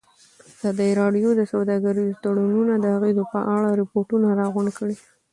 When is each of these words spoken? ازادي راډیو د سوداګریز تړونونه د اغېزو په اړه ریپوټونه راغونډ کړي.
ازادي 0.51 0.89
راډیو 1.01 1.29
د 1.35 1.41
سوداګریز 1.53 2.11
تړونونه 2.23 2.73
د 2.79 2.85
اغېزو 2.97 3.23
په 3.33 3.39
اړه 3.55 3.69
ریپوټونه 3.81 4.27
راغونډ 4.39 4.69
کړي. 4.79 4.95